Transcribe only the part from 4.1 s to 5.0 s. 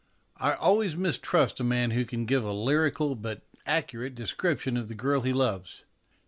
description of the